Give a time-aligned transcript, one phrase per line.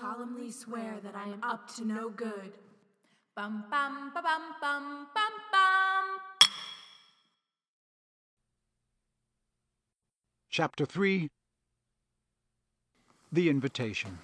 [0.00, 2.52] solemnly swear that I am up to no good.
[3.36, 6.50] Bum bum ba bum bum bum bum.
[10.48, 11.28] Chapter 3
[13.30, 14.18] The Invitation.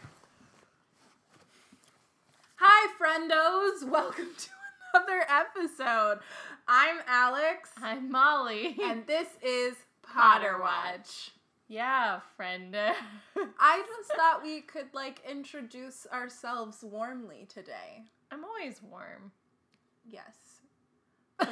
[2.57, 3.89] Hi, friendos.
[3.91, 4.49] Welcome to
[4.95, 6.21] another episode.
[6.67, 8.77] I'm Alex, I'm Molly.
[8.83, 11.33] and this is Potter Watch.
[11.69, 12.77] Yeah, friend.
[13.59, 18.05] I just thought we could like introduce ourselves warmly today.
[18.31, 19.33] I'm always warm.
[20.09, 20.61] Yes.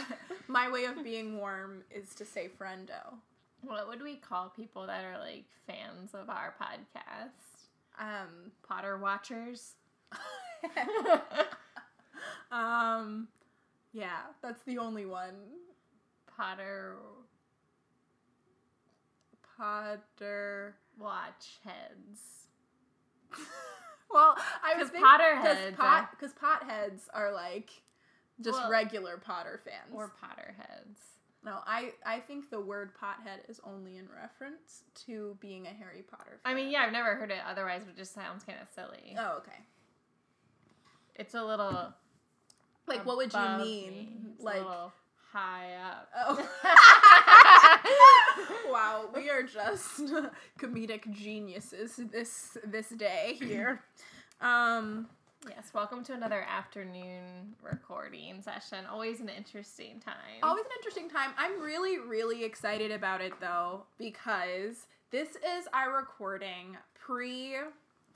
[0.48, 3.16] My way of being warm is to say friendo.
[3.62, 7.66] What would we call people that are like fans of our podcast?
[7.98, 9.74] Um, Potter watchers?
[12.52, 13.26] um,
[13.92, 15.34] yeah, that's the only one.
[16.36, 16.96] Potter
[19.58, 20.76] Potter.
[20.98, 22.20] watch heads.
[24.10, 27.68] Well, I was thinking Potterheads, pot uh, because potheads are like
[28.40, 29.92] just Well- regular Potter fans.
[29.92, 30.96] Or Potterheads.
[31.44, 36.02] no, I I think the word pothead is only in reference to being a Harry
[36.10, 36.40] Potter.
[36.42, 36.50] fan.
[36.50, 39.14] I mean, yeah, I've never heard it otherwise, but it just sounds kind of silly.
[39.18, 39.60] Oh, okay.
[41.16, 41.92] It's a little.
[42.86, 43.58] Like, what would you mean?
[43.92, 44.16] me.
[44.32, 44.90] It's a Like, little
[45.32, 46.08] high up.
[46.16, 46.34] oh.
[48.70, 50.02] wow, we are just
[50.58, 53.82] comedic geniuses this this day here.
[54.40, 55.08] Um,
[55.48, 58.78] Yes, welcome to another afternoon recording session.
[58.90, 60.14] Always an interesting time.
[60.42, 61.30] always an interesting time.
[61.38, 67.54] I'm really really excited about it though because this is our recording pre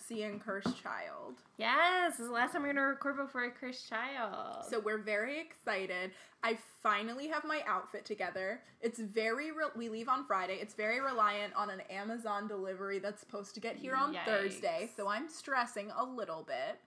[0.06, 1.34] seeing Cursed Child.
[1.58, 4.64] Yes, this is the last time we're gonna record before a cursed child.
[4.69, 6.11] So we're very excited.
[6.42, 8.61] I finally have my outfit together.
[8.80, 10.58] It's very re- we leave on Friday.
[10.61, 14.25] It's very reliant on an Amazon delivery that's supposed to get here on Yikes.
[14.25, 14.91] Thursday.
[14.97, 16.78] So I'm stressing a little bit.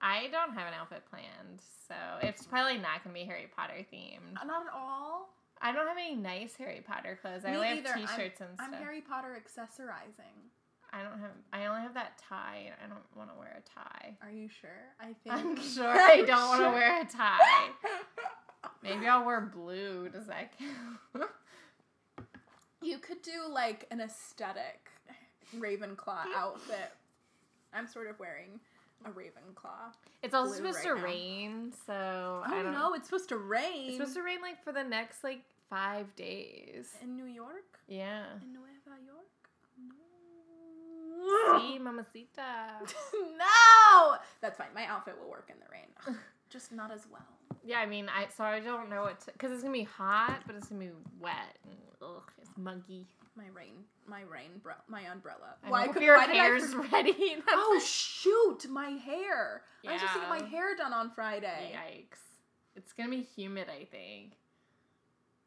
[0.00, 4.40] I don't have an outfit planned, so it's probably not gonna be Harry Potter themed.
[4.40, 5.30] Uh, not at all.
[5.62, 7.44] I don't have any nice Harry Potter clothes.
[7.46, 7.88] I Me only have either.
[7.96, 8.68] I'm- t-shirts and stuff.
[8.72, 8.78] I'm.
[8.78, 10.50] Harry Potter accessorizing.
[10.92, 11.30] I don't have.
[11.52, 12.70] I only have that tie.
[12.82, 14.16] and I don't want to wear a tie.
[14.22, 14.70] Are you sure?
[15.00, 17.68] I think I'm sure I don't want to wear a tie.
[18.82, 20.08] Maybe I'll wear blue.
[20.08, 21.30] Does that count?
[22.82, 24.90] You could do like an aesthetic
[25.58, 26.92] Ravenclaw outfit.
[27.72, 28.60] I'm sort of wearing
[29.04, 29.92] a Ravenclaw.
[30.22, 31.04] It's also supposed right to now.
[31.04, 32.94] rain, so Oh I don't know.
[32.94, 33.88] it's supposed to rain.
[33.88, 36.92] It's supposed to rain like for the next like five days.
[37.02, 37.78] in New York?
[37.88, 38.24] Yeah.
[38.42, 38.75] In Nueva York?
[41.60, 42.80] See, mamacita.
[43.14, 44.16] no!
[44.40, 44.68] That's fine.
[44.74, 46.16] My outfit will work in the rain.
[46.50, 47.26] Just not as well.
[47.64, 50.42] Yeah, I mean, I so I don't know what to because it's gonna be hot,
[50.46, 53.06] but it's gonna be wet and ugh, it's muggy.
[53.36, 53.74] My rain,
[54.06, 55.56] my rain, bro- my umbrella.
[55.64, 57.36] I Why could- your why did I hair's for- ready.
[57.48, 59.62] Oh shoot, my hair!
[59.82, 59.90] Yeah.
[59.90, 61.74] I was just to get my hair done on Friday.
[61.74, 62.20] Yikes!
[62.76, 64.34] It's gonna be humid, I think,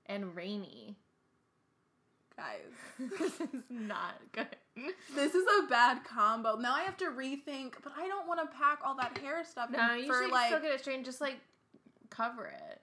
[0.06, 0.98] and rainy.
[2.38, 4.56] Guys, this is not good.
[5.16, 6.56] this is a bad combo.
[6.58, 9.70] Now I have to rethink, but I don't want to pack all that hair stuff
[9.70, 10.96] No, you for should like still get it straight.
[10.98, 11.38] and Just like
[12.10, 12.82] cover it,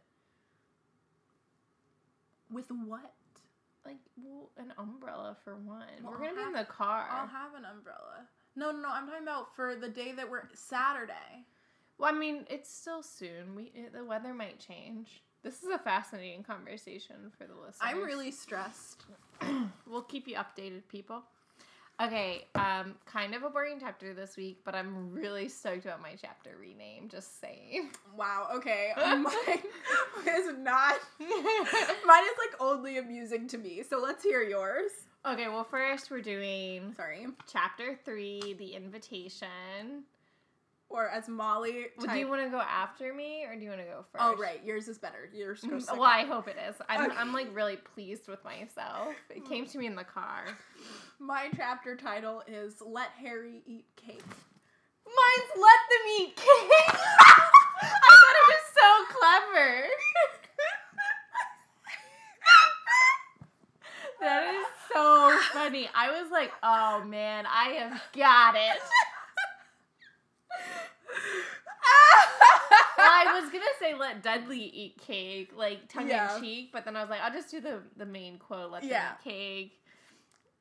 [2.50, 3.12] with what?
[3.84, 5.84] like well, an umbrella for one.
[6.02, 7.06] Well, We're gonna I'll be in the car.
[7.10, 8.26] I'll have an umbrella.
[8.56, 8.88] No, no, no.
[8.90, 11.44] I'm talking about for the day that we're Saturday.
[11.98, 13.54] Well, I mean, it's still soon.
[13.54, 15.22] We it, the weather might change.
[15.42, 17.76] This is a fascinating conversation for the listeners.
[17.80, 19.04] I'm really stressed.
[19.86, 21.22] we'll keep you updated, people.
[22.02, 26.14] Okay, um, kind of a boring chapter this week, but I'm really stoked about my
[26.20, 27.08] chapter rename.
[27.08, 27.90] Just saying.
[28.14, 28.48] Wow.
[28.54, 28.92] Okay.
[28.98, 29.24] Mine,
[30.28, 30.96] is not.
[31.20, 31.30] Mine
[32.24, 33.82] is like only amusing to me.
[33.88, 34.90] So let's hear yours.
[35.24, 37.28] okay, well, first we're doing Sorry.
[37.50, 40.04] chapter three, the invitation.
[40.88, 41.86] Or as Molly.
[41.98, 44.22] Well, do you want to go after me, or do you want to go first?
[44.24, 45.28] Oh right, yours is better.
[45.34, 45.86] Yours goes.
[45.86, 45.94] Mm.
[45.98, 46.76] Well, I hope it is.
[46.88, 47.16] I'm, Okay.
[47.18, 49.08] I'm like really pleased with myself.
[49.30, 50.44] It came to me in the car.
[51.18, 54.22] My chapter title is "Let Harry Eat Cake."
[55.06, 56.46] Mine's let them eat cake.
[56.98, 59.86] I thought it was so clever.
[64.20, 65.88] that is so funny.
[65.94, 68.78] I was like, oh man, I have got it.
[72.98, 76.34] Well, I was gonna say let Dudley eat cake, like tongue Yeah.
[76.36, 78.82] in cheek, but then I was like, I'll just do the the main quote, let
[78.82, 79.72] them eat cake.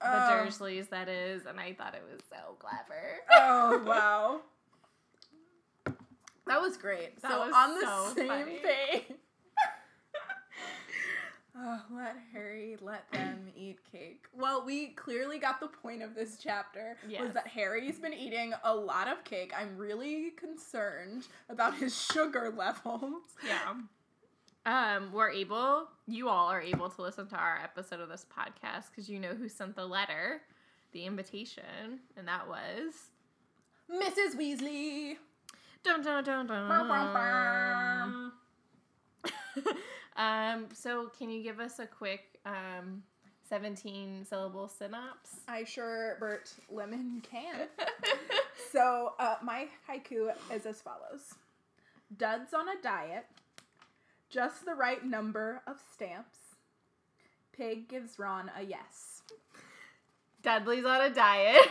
[0.02, 0.30] The Oh.
[0.46, 3.20] Dursleys, that is, and I thought it was so clever.
[3.32, 4.42] oh wow.
[6.48, 7.20] That was great.
[7.22, 8.60] That so was on the so same funny.
[8.64, 9.18] page.
[11.58, 14.26] Oh, let Harry let them eat cake.
[14.34, 17.22] Well, we clearly got the point of this chapter Yes.
[17.22, 19.54] was that Harry's been eating a lot of cake.
[19.58, 23.22] I'm really concerned about his sugar levels.
[23.46, 23.76] Yeah.
[24.66, 28.90] Um, we're able, you all are able to listen to our episode of this podcast
[28.90, 30.42] because you know who sent the letter,
[30.92, 32.96] the invitation, and that was.
[33.90, 34.36] Mrs.
[34.36, 35.18] Weasley.
[35.84, 38.32] Dun dun dun dun.
[40.16, 43.04] Um, so can you give us a quick um,
[43.50, 45.40] 17 syllable synopsis?
[45.48, 47.68] I sure Bert Lemon can.
[48.72, 51.34] So, uh, my haiku is as follows
[52.18, 53.26] Duds on a diet,
[54.30, 56.40] just the right number of stamps.
[57.56, 59.22] Pig gives Ron a yes.
[60.42, 61.68] Dudley's on a diet.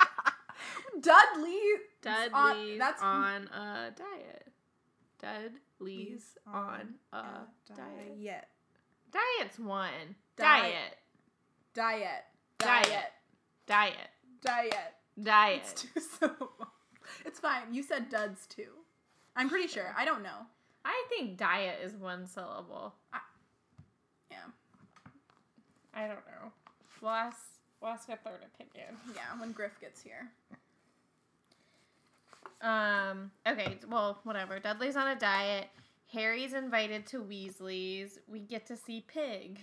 [1.00, 1.60] Dudley!
[2.02, 4.46] Dudley's that's- on a diet.
[5.80, 7.22] Lee's on a
[7.74, 8.22] diet.
[8.22, 8.44] Diet.
[9.12, 10.16] Diet's one.
[10.36, 10.96] Diet.
[11.74, 12.24] Diet.
[12.58, 12.84] Diet.
[12.86, 13.12] Diet.
[13.66, 13.94] Diet.
[14.42, 14.94] Diet.
[15.22, 15.62] Diet.
[15.62, 16.50] It's too syllables.
[17.24, 17.72] It's fine.
[17.72, 18.70] You said duds too.
[19.36, 19.94] I'm pretty sure.
[19.96, 20.46] I don't know.
[20.84, 22.94] I think diet is one syllable.
[23.12, 23.18] I,
[24.30, 24.36] yeah.
[25.94, 26.52] I don't know.
[27.00, 27.10] We'll
[27.80, 28.96] we'll ask a third opinion.
[29.14, 30.28] Yeah, when Griff gets here.
[32.60, 33.30] Um.
[33.46, 33.78] Okay.
[33.88, 34.58] Well, whatever.
[34.58, 35.68] Dudley's on a diet.
[36.12, 38.18] Harry's invited to Weasley's.
[38.26, 39.60] We get to see Pig.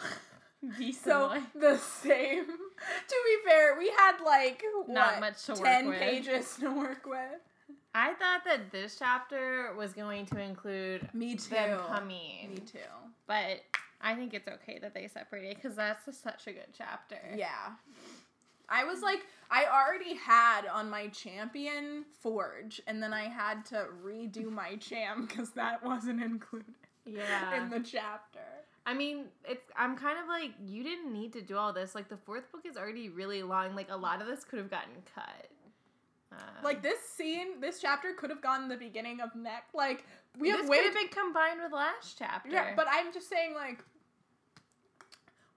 [1.04, 2.44] So the same.
[2.46, 5.98] to be fair, we had like Not what, much to work ten with.
[6.00, 7.40] pages to work with.
[7.94, 11.50] I thought that this chapter was going to include Me too.
[11.50, 12.78] them coming, Me too.
[13.28, 13.60] but
[14.00, 17.20] I think it's okay that they separated because that's a, such a good chapter.
[17.36, 17.48] Yeah.
[18.68, 19.20] I was like,
[19.50, 25.28] I already had on my champion Forge, and then I had to redo my champ
[25.28, 26.74] because that wasn't included
[27.06, 27.62] Yeah.
[27.62, 28.40] in the chapter.
[28.86, 31.94] I mean, it's I'm kind of like you didn't need to do all this.
[31.94, 33.74] Like the fourth book is already really long.
[33.76, 35.48] Like a lot of this could have gotten cut.
[36.32, 39.74] Um, Like this scene, this chapter could have gone in the beginning of next.
[39.74, 40.04] Like
[40.38, 42.50] we this have could way have been combined with last chapter.
[42.50, 43.84] Yeah, but I'm just saying, like,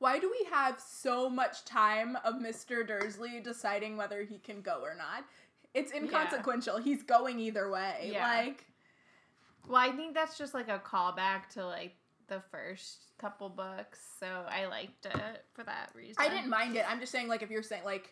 [0.01, 2.86] why do we have so much time of Mr.
[2.86, 5.24] Dursley deciding whether he can go or not?
[5.75, 6.77] It's inconsequential.
[6.80, 8.09] He's going either way.
[8.12, 8.27] Yeah.
[8.27, 8.65] Like,
[9.68, 11.94] well, I think that's just like a callback to like
[12.30, 14.00] the first couple books.
[14.19, 16.15] So I liked it for that reason.
[16.18, 16.86] I didn't mind it.
[16.89, 18.12] I'm just saying, like, if you're saying, like,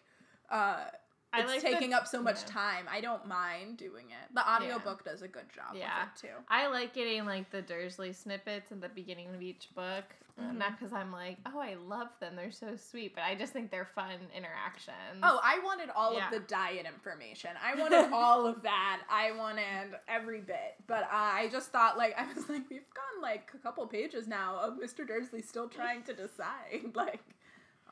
[0.51, 0.85] uh,
[1.31, 2.53] I it's like the- taking up so much yeah.
[2.53, 4.33] time, I don't mind doing it.
[4.33, 6.05] The audiobook does a good job Yeah.
[6.05, 6.33] with it, too.
[6.49, 10.05] I like getting like the Dursley snippets at the beginning of each book.
[10.41, 10.55] Mhm.
[10.57, 12.35] Not because I'm like, oh, I love them.
[12.37, 15.19] They're so sweet, but I just think they're fun interactions.
[15.21, 16.25] Oh, I wanted all Yeah.
[16.27, 17.51] of the diet information.
[17.61, 19.01] I wanted all of that.
[19.09, 20.75] I wanted every bit.
[20.87, 24.27] But uh, I just thought, like, I was like, we've gone like a couple pages
[24.27, 25.05] now of Mr.
[25.05, 26.85] Dursley still trying to decide.
[26.95, 27.21] Like,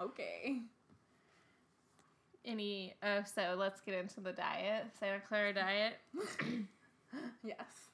[0.01, 0.62] okay.
[2.47, 2.95] Any?
[3.03, 4.85] Oh, so let's get into the diet.
[4.99, 5.94] Santa Clara diet.
[7.44, 7.89] Yes.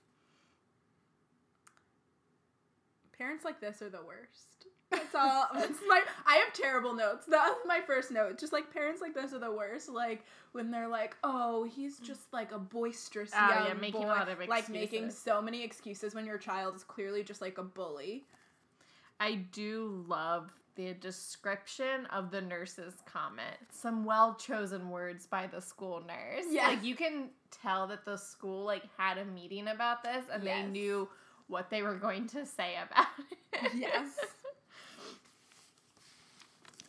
[3.18, 4.66] Parents like this are the worst.
[4.90, 5.48] That's all.
[5.54, 6.02] That's my.
[6.26, 7.26] I have terrible notes.
[7.28, 8.40] That was my first note.
[8.40, 9.88] Just like parents like this are the worst.
[9.88, 14.06] Like when they're like, "Oh, he's just like a boisterous Oh, young yeah, making a
[14.06, 17.60] boy," lot of like making so many excuses when your child is clearly just like
[17.60, 18.26] a bully.
[19.20, 23.58] I do love the description of the nurse's comment.
[23.72, 26.46] Some well chosen words by the school nurse.
[26.50, 26.70] Yeah.
[26.70, 30.64] Like you can tell that the school like had a meeting about this and they
[30.64, 31.08] knew
[31.48, 33.08] what they were going to say about
[33.54, 33.72] it.
[33.76, 34.18] Yes.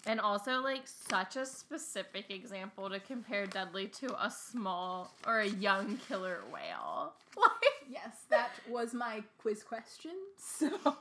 [0.07, 5.49] And also like such a specific example to compare Dudley to a small or a
[5.49, 7.15] young killer whale.
[7.37, 10.13] Like yes, that was my quiz question.
[10.39, 10.97] So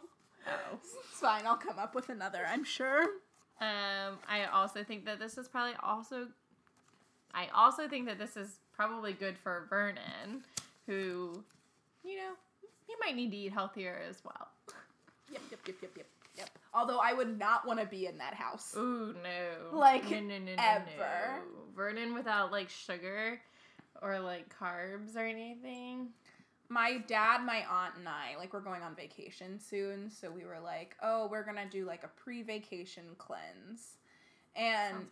[0.48, 0.80] oh.
[0.82, 1.46] it's fine.
[1.46, 2.46] I'll come up with another.
[2.48, 3.04] I'm sure.
[3.62, 6.28] Um, I also think that this is probably also.
[7.34, 10.44] I also think that this is probably good for Vernon,
[10.86, 11.44] who,
[12.04, 12.34] you know,
[12.88, 14.50] he might need to eat healthier as well.
[15.32, 15.42] Yep.
[15.50, 15.60] Yep.
[15.68, 15.76] Yep.
[15.82, 15.92] Yep.
[15.98, 16.06] Yep.
[16.36, 16.50] Yep.
[16.74, 18.76] Although I would not want to be in that house.
[18.78, 19.78] Ooh no!
[19.78, 20.86] Like, no, no, no, no, ever.
[20.98, 21.42] no.
[21.76, 23.40] Vernon without like sugar
[24.02, 26.10] or like carbs or anything.
[26.74, 30.10] My dad, my aunt, and I, like, we're going on vacation soon.
[30.10, 33.98] So we were like, oh, we're going to do like a pre vacation cleanse.
[34.56, 35.08] And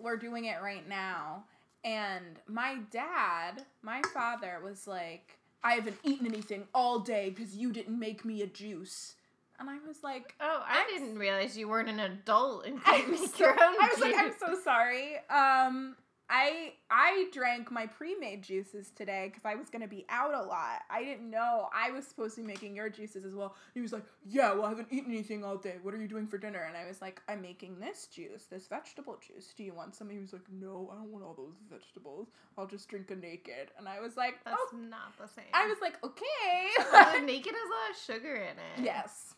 [0.00, 1.44] we're doing it right now.
[1.84, 7.72] And my dad, my father, was like, I haven't eaten anything all day because you
[7.72, 9.14] didn't make me a juice.
[9.58, 13.34] And I was like, Oh, I didn't realize you weren't an adult and couldn't make
[13.34, 15.16] so- your own I was like, I'm so sorry.
[15.28, 15.96] Um,
[16.32, 20.82] I I drank my pre-made juices today because I was gonna be out a lot.
[20.88, 23.56] I didn't know I was supposed to be making your juices as well.
[23.74, 25.78] He was like, "Yeah, well, I haven't eaten anything all day.
[25.82, 28.68] What are you doing for dinner?" And I was like, "I'm making this juice, this
[28.68, 29.52] vegetable juice.
[29.56, 32.28] Do you want some?" He was like, "No, I don't want all those vegetables.
[32.56, 35.46] I'll just drink a naked." And I was like, That's "Oh." not the same.
[35.52, 38.84] I was like, "Okay." Well, naked has a lot of sugar in it.
[38.84, 39.34] yes.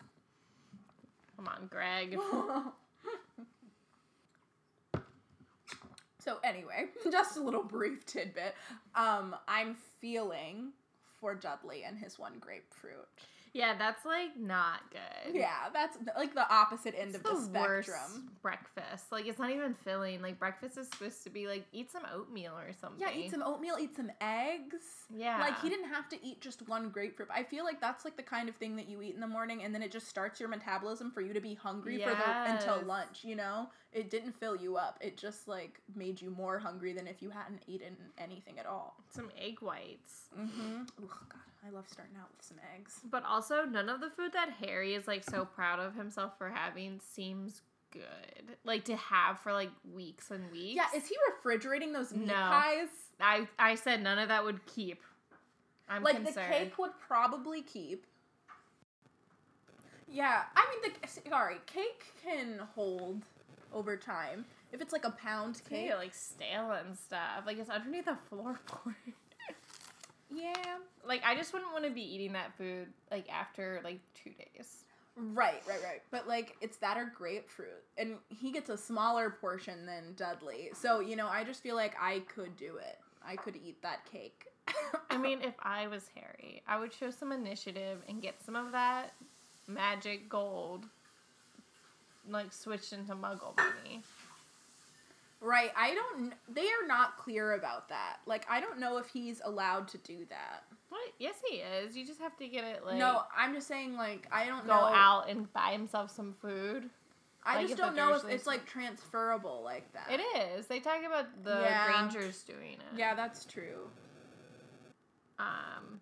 [1.36, 2.18] Come on, Greg.
[6.22, 8.54] so anyway, just a little brief tidbit.
[8.94, 10.72] Um, I'm feeling
[11.20, 13.08] for Dudley and his one grapefruit.
[13.54, 15.34] Yeah, that's like not good.
[15.34, 18.30] Yeah, that's like the opposite end It's of the, worst spectrum.
[18.40, 19.12] breakfast.
[19.12, 20.22] Like it's not even filling.
[20.22, 22.98] Like breakfast is supposed to be like eat some oatmeal or something.
[22.98, 25.04] Yeah, eat some oatmeal, eat some eggs.
[25.14, 25.38] Yeah.
[25.38, 27.28] Like he didn't have to eat just one grapefruit.
[27.34, 29.62] I feel like that's like the kind of thing that you eat in the morning
[29.64, 32.80] and then it just starts your metabolism for you to be hungry for the until
[32.86, 33.68] lunch, you know?
[33.92, 34.96] It didn't fill you up.
[35.02, 38.96] It just like made you more hungry than if you hadn't eaten anything at all.
[39.10, 40.28] some egg whites.
[40.38, 40.88] Mhm.
[41.02, 43.00] Oh god, I love starting out with some eggs.
[43.10, 46.48] But also none of the food that Harry is like so proud of himself for
[46.50, 48.56] having seems good.
[48.64, 50.74] Like to have for like weeks and weeks.
[50.76, 52.34] Yeah, is he refrigerating those meat No.
[52.34, 52.88] pies?
[53.20, 55.02] I I said none of that would keep.
[55.88, 56.36] I'm like concerned.
[56.52, 58.06] the cake would probably keep.
[60.10, 63.22] Yeah, I mean the sorry, cake can hold
[63.72, 64.44] over time.
[64.72, 67.44] If it's like a pound cake, like stale and stuff.
[67.46, 68.94] Like it's underneath the floorboard.
[70.34, 70.52] yeah.
[71.06, 74.84] like I just wouldn't want to be eating that food like after like two days.
[75.16, 76.02] Right, right, right.
[76.10, 77.82] But like it's that or grapefruit.
[77.98, 80.70] And he gets a smaller portion than Dudley.
[80.74, 82.98] So, you know, I just feel like I could do it.
[83.24, 84.46] I could eat that cake.
[85.10, 88.72] I mean, if I was Harry, I would show some initiative and get some of
[88.72, 89.12] that
[89.68, 90.86] magic gold,
[92.28, 94.02] like switched into Muggle money.
[95.42, 95.70] Right.
[95.76, 98.18] I don't they are not clear about that.
[98.26, 100.64] Like I don't know if he's allowed to do that.
[100.88, 101.00] What?
[101.18, 101.96] Yes, he is.
[101.96, 104.74] You just have to get it like no, I'm just saying like I don't go
[104.74, 104.94] know.
[104.94, 106.88] out and buy himself some food.
[107.44, 110.08] I like, just don't know if it's like transferable like that.
[110.10, 110.20] It
[110.56, 110.66] is.
[110.66, 111.86] They talk about the Yeah.
[111.86, 112.96] Grangers doing it.
[112.98, 113.88] Yeah, that's true.
[115.38, 116.00] Um,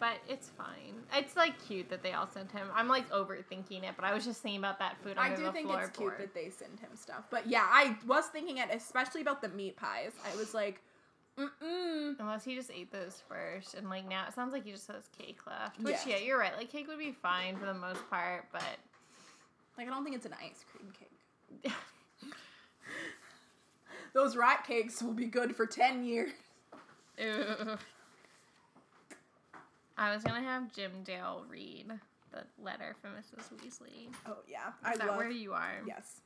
[0.00, 0.94] but it's fine.
[1.14, 2.66] It's like cute that they all sent him.
[2.74, 5.70] I'm like overthinking it, but I was just thinking about that food I do think
[5.70, 7.24] it's cute that they send him stuff.
[7.30, 10.12] But yeah, I was thinking it, especially about the meat pies.
[10.26, 10.80] I was like,
[11.38, 12.18] mm-mm.
[12.18, 15.08] Unless he just ate those first, and like now it sounds like he just has
[15.16, 15.78] cake left.
[15.78, 16.06] Which Yes.
[16.06, 16.56] yeah, you're right.
[16.56, 18.62] Like cake would be fine for the most part, but
[19.76, 21.72] Like, I don't think it's an ice cream cake.
[24.14, 26.30] Those rat cakes will be good for 10 years.
[27.18, 27.76] Ew.
[30.00, 31.90] I was gonna have Jim Dale read
[32.32, 33.52] the letter from Mrs.
[33.60, 34.08] Weasley.
[34.26, 34.68] Oh, yeah.
[34.68, 35.82] Is I that love where you are?
[35.86, 36.22] Yes.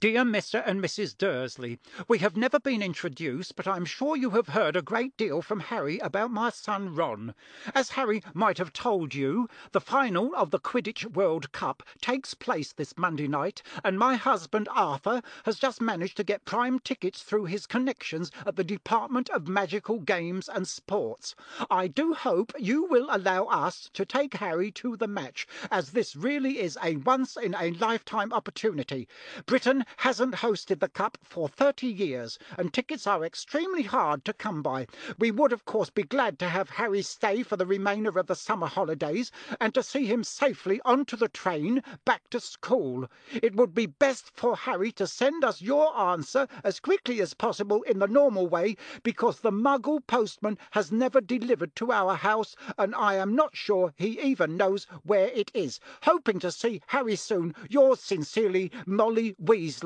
[0.00, 0.62] Dear Mr.
[0.64, 1.18] and Mrs.
[1.18, 5.42] Dursley, we have never been introduced, but I'm sure you have heard a great deal
[5.42, 7.34] from Harry about my son Ron.
[7.74, 12.72] As Harry might have told you, the final of the Quidditch World Cup takes place
[12.72, 17.46] this Monday night, and my husband Arthur has just managed to get prime tickets through
[17.46, 21.34] his connections at the Department of Magical Games and Sports.
[21.72, 26.14] I do hope you will allow us to take Harry to the match, as this
[26.14, 29.08] really is a once in a lifetime opportunity.
[29.44, 34.62] Britain hasn't hosted the Cup for 30 years, and tickets are extremely hard to come
[34.62, 34.86] by.
[35.18, 38.34] We would, of course, be glad to have Harry stay for the remainder of the
[38.34, 43.08] summer holidays and to see him safely onto the train back to school.
[43.32, 47.82] It would be best for Harry to send us your answer as quickly as possible
[47.82, 52.94] in the normal way because the muggle postman has never delivered to our house and
[52.94, 55.80] I am not sure he even knows where it is.
[56.02, 57.54] Hoping to see Harry soon.
[57.70, 59.77] Yours sincerely, Molly Weasley.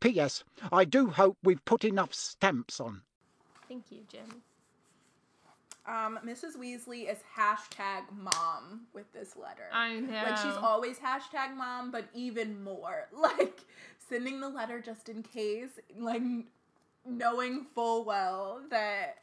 [0.00, 0.44] P.S.
[0.72, 3.02] I do hope we've put enough stamps on.
[3.68, 4.42] Thank you, Jim.
[5.86, 6.56] Um, Mrs.
[6.58, 9.68] Weasley is hashtag mom with this letter.
[9.72, 10.12] I know.
[10.12, 13.08] Like she's always hashtag mom, but even more.
[13.18, 13.60] Like
[14.08, 16.22] sending the letter just in case, like
[17.06, 19.16] knowing full well that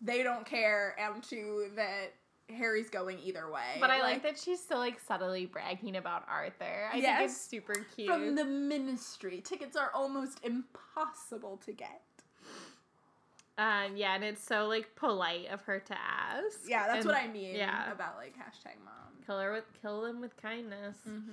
[0.00, 2.14] they don't care and to that
[2.52, 3.78] Harry's going either way.
[3.80, 6.88] But I like, that she's still like subtly bragging about Arthur.
[6.92, 8.08] I think it's super cute.
[8.08, 9.40] from the ministry.
[9.44, 12.00] Tickets are almost impossible to get.
[13.58, 16.60] um, yeah, and it's so like polite of her to ask.
[16.66, 17.90] Yeah, that's And- what I mean yeah.
[17.92, 18.94] about like hashtag mom.
[19.26, 20.96] Kill her with kill them with kindness.
[21.08, 21.32] Mm-hmm.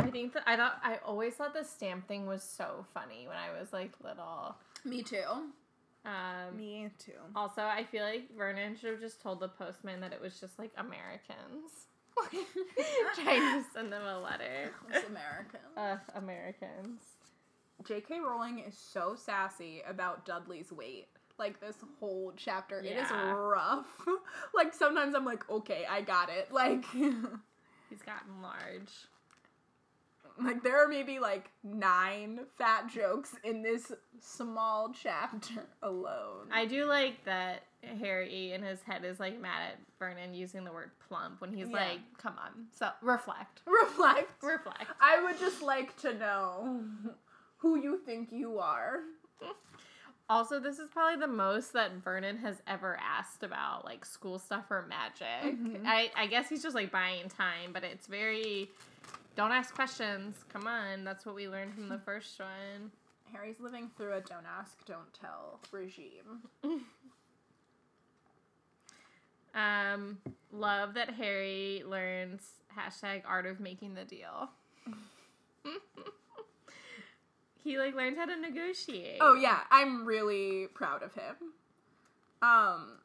[0.00, 3.36] I think that I thought I always thought the stamp thing was so funny when
[3.36, 4.56] I was like little.
[4.84, 5.22] Me too.
[6.04, 7.12] Um, Me too.
[7.34, 10.58] also, I feel like Vernon should have just told the postman that it was just
[10.58, 11.86] like Americans
[13.14, 14.72] trying to send them a letter.
[14.92, 15.76] It's Americans.
[15.76, 17.00] Uh, Americans.
[17.86, 18.20] J.K.
[18.20, 21.08] Rowling is so sassy about Dudley's weight.
[21.38, 23.86] Like this whole chapter, it is rough.
[24.54, 26.52] like sometimes I'm like, okay, I got it.
[26.52, 28.92] Like, He's gotten large.
[30.42, 36.48] Like there are maybe like nine fat jokes in this small chapter alone.
[36.52, 37.62] I do like that
[38.00, 41.68] Harry in his head is like mad at Vernon using the word plump when he's
[41.68, 41.76] Yeah.
[41.76, 42.66] like, come on.
[42.72, 43.62] So reflect.
[43.66, 44.42] reflect.
[44.42, 44.86] Reflect.
[45.00, 46.84] I would just like to know
[47.58, 49.00] who you think you are.
[50.30, 54.70] Also, this is probably the most that Vernon has ever asked about like school stuff
[54.70, 55.58] or magic.
[55.60, 55.82] Mhm.
[55.86, 58.70] I, I guess he's just like buying time, but it's very
[59.36, 60.44] don't ask questions.
[60.52, 62.90] Come on, that's what we learned from the first one.
[63.32, 66.42] Harry's living through a don't ask, don't tell regime.
[69.54, 70.18] Um,
[70.52, 72.42] love that Harry learns
[72.76, 74.50] hashtag art of making the deal.
[77.62, 79.18] he like learns how to negotiate.
[79.20, 81.36] Oh yeah, I'm really proud of him.
[82.42, 82.98] Um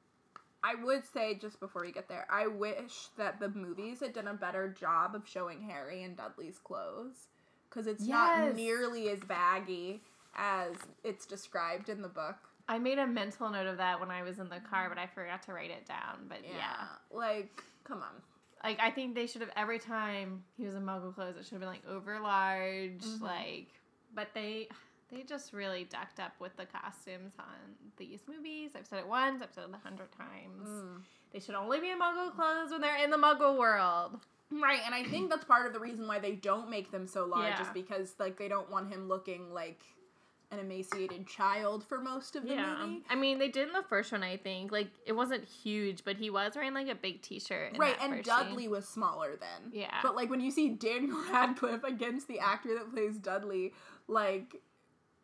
[0.63, 4.27] I would say just before we get there, I wish that the movies had done
[4.27, 7.27] a better job of showing Harry in Dudley's clothes
[7.69, 10.01] cuz it's not nearly as baggy
[10.35, 12.35] as it's described in the book.
[12.67, 15.07] I made a mental note of that when I was in the car, but I
[15.07, 16.27] forgot to write it down.
[16.27, 16.87] But yeah.
[17.11, 18.21] Like, come on.
[18.63, 21.53] Like I think they should have every time he was in Muggle clothes, it should
[21.53, 23.21] have been like over large, Mhm.
[23.21, 23.67] like.
[24.13, 24.67] But they
[25.11, 27.45] they just really ducked up with the costumes on
[27.97, 28.71] these movies.
[28.77, 29.41] I've said it once.
[29.41, 30.67] I've said it a hundred times.
[30.67, 31.01] Mm.
[31.33, 34.19] They should only be in Muggle clothes when they're in the Muggle world.
[34.51, 37.25] Right, and I think that's part of the reason why they don't make them so
[37.25, 39.79] large is because like they don't want him looking like
[40.51, 43.03] an emaciated child for most of the Yeah, movie.
[43.07, 44.23] I mean they did in the first one.
[44.23, 47.73] I think like it wasn't huge, but he was wearing like a big T-shirt.
[47.73, 48.71] in Right, and Dudley scene.
[48.71, 49.71] was smaller then.
[49.71, 49.99] Yeah.
[50.01, 53.73] But like when you see Daniel Radcliffe against the actor that plays Dudley,
[54.07, 54.55] like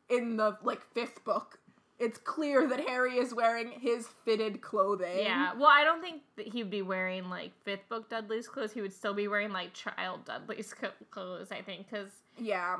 [0.09, 1.59] in the like fifth book,
[1.97, 5.19] it's clear that Harry is wearing his fitted clothing.
[5.19, 8.73] Yeah, well, I don't think that he would be wearing like fifth book Dudley's clothes.
[8.73, 10.73] He would still be wearing like child Dudley's
[11.11, 12.77] clothes, I think, because Yeah.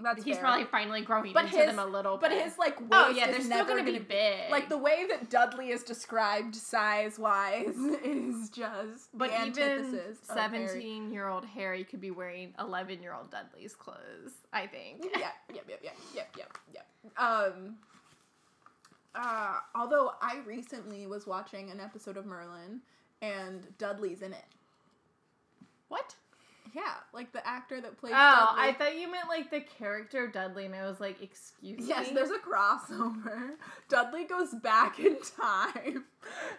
[0.00, 0.42] That's he's fair.
[0.44, 2.16] probably finally growing But into his- them a little.
[2.18, 2.42] But bit.
[2.42, 4.50] his like waist oh yeah, they're is still never gonna be big.
[4.50, 11.44] Like the way that Dudley is described size wise is just but even antithesis seventeen-year-old
[11.44, 14.32] Harry could be wearing eleven-year-old Dudley's clothes.
[14.52, 15.04] I think.
[15.04, 16.86] yeah, yep, yep, yep, yep, yep, yep.
[17.16, 17.76] Um.
[19.14, 22.80] Uh, although I recently was watching an episode of Merlin,
[23.20, 24.44] and Dudley's in it.
[25.88, 26.16] What?
[26.74, 28.14] Yeah, like the actor that plays.
[28.16, 28.68] Oh, Dudley.
[28.70, 32.08] I thought you meant like the character of Dudley, and I was like, excuse Yes,
[32.08, 32.14] me.
[32.14, 33.50] Yes, there's a crossover.
[33.88, 36.04] Dudley goes back in time.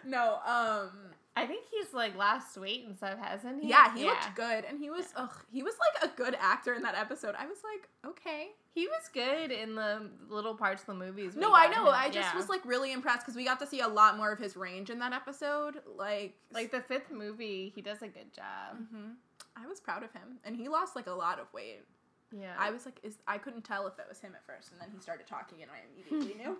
[0.06, 0.90] No, um,
[1.34, 3.70] I think he's like lost weight and stuff, hasn't he?
[3.70, 5.72] yeah, he looked good, and he was, ugh, he was
[6.02, 7.34] like a good actor in that episode.
[7.38, 8.48] I was like, okay.
[8.74, 11.34] He was good in the little parts of the movies.
[11.34, 11.86] No, I know.
[11.86, 11.94] him.
[11.96, 12.36] I just Yeah.
[12.36, 14.90] was like really impressed because we got to see a lot more of his range
[14.90, 15.76] in that episode.
[15.96, 17.72] Like, like the fifth movie.
[17.74, 18.76] He does a good job.
[18.92, 19.12] hmm
[19.56, 21.84] I was proud of him, and he lost like a lot of weight.
[22.32, 22.54] Yeah.
[22.58, 24.88] I was like, is I couldn't tell if it was him at first, and then
[24.92, 26.56] he started talking, and I immediately knew.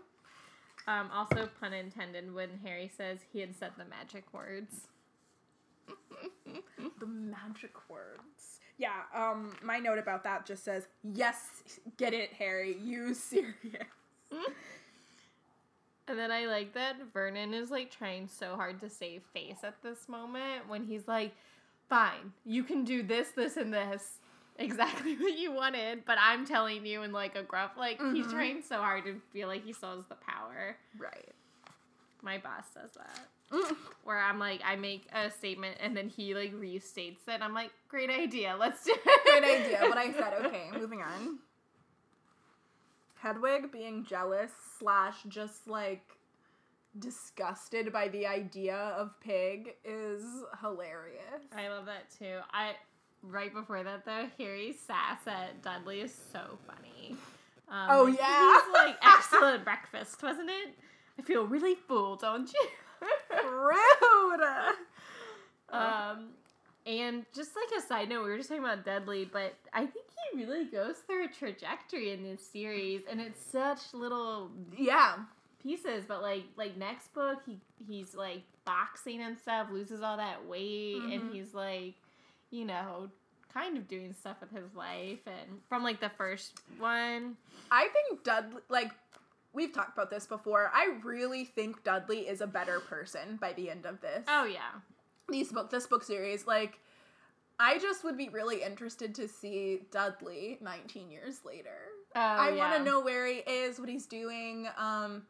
[0.87, 4.89] Um, also, pun intended when Harry says he had said the magic words.
[7.01, 8.61] the magic words.
[8.79, 9.03] Yeah.
[9.15, 11.63] Um, my note about that just says, "Yes,
[11.97, 12.77] get it, Harry.
[12.83, 13.55] You serious."
[16.07, 19.83] And then I like that Vernon is like trying so hard to save face at
[19.83, 21.33] this moment when he's like,
[21.89, 24.19] fine, you can do this, this, and this.
[24.57, 28.31] Exactly what you wanted, but I'm telling you in like a gruff, like he's Mhm.
[28.31, 30.77] trying so hard to feel like he still has the power.
[30.97, 31.33] Right.
[32.23, 33.19] My boss does that.
[33.51, 33.77] Mm.
[34.05, 37.43] Where I'm like, I make a statement and then he like restates it.
[37.43, 39.25] I'm like, great idea, let's do it.
[39.25, 39.81] Great idea.
[39.89, 41.41] But I said, okay, moving on.
[43.17, 46.14] Hedwig being jealous slash just like
[46.99, 50.23] disgusted by the idea of pig is
[50.61, 51.43] hilarious.
[51.57, 52.39] I love that too.
[52.53, 52.73] I
[53.23, 57.17] right before that though, Harry's sass at Dudley is so funny.
[57.69, 58.59] Um, Oh, yeah.
[58.65, 60.75] he's like excellent breakfast, wasn't it?
[61.19, 62.69] I feel really full, don't you?
[63.49, 64.41] Rude.
[65.71, 66.29] um,
[66.87, 70.07] and just like a side note, we were just talking about Dudley, but I think
[70.33, 75.17] he really goes through a trajectory in this series, and it's such little yeah.
[75.65, 76.05] Pieces.
[76.07, 80.97] But like like next book, he he's like boxing and stuff, loses all that weight,
[81.03, 81.15] Mhm.
[81.15, 81.95] and he's like,
[82.51, 83.11] you know,
[83.53, 85.19] kind of doing stuff with his life.
[85.27, 87.37] And from like the first one,
[87.71, 88.93] I think Dudley, like,
[89.53, 90.71] we've talked about this before.
[90.73, 94.25] I really think Dudley is a better person by the end of this.
[94.29, 94.71] oh yeah,
[95.29, 96.79] These book, this book series, like,
[97.61, 101.77] I just would be really interested to see Dudley 19 years later.
[102.17, 104.69] Oh, I want to know where he is, what he's doing.
[104.77, 105.27] Um,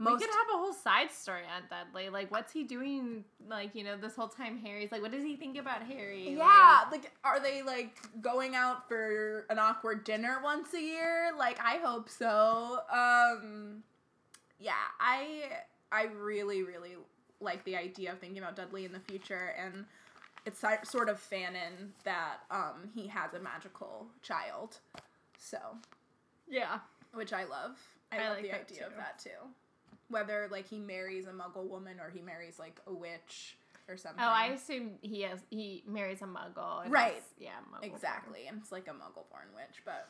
[0.00, 2.08] we could have a whole side story on Dudley.
[2.08, 3.24] Like, what's he doing?
[3.48, 6.34] Like, you know, this whole time Harry's like, what does he think about Harry?
[6.36, 11.30] yeah, like are they like going out for an awkward dinner once a year?
[11.38, 12.80] Like I hope so.
[12.92, 13.84] Um,
[14.58, 15.42] yeah, I
[15.92, 16.96] I really really
[17.40, 19.84] like the idea of thinking about Dudley in the future, and
[20.44, 24.78] it's sort of fanon that um he has a magical child,
[25.38, 25.58] so
[26.48, 26.80] yeah.
[27.12, 27.78] which I love.
[28.10, 28.84] I, I love like the idea too.
[28.86, 29.30] of that too.
[30.08, 33.56] Whether like he marries a Muggle woman or he marries like a witch
[33.88, 34.22] or something.
[34.22, 36.88] Oh, I assume he has he marries a Muggle.
[36.88, 37.22] Right.
[37.38, 37.50] Yeah.
[37.72, 40.08] Muggle exactly, and it's like a Muggle-born witch, but